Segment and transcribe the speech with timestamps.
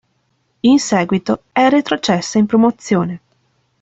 [0.61, 3.19] In seguito è retrocessa in Promozione.